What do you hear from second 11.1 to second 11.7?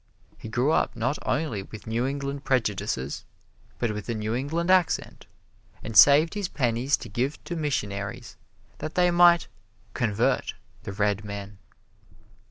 Men.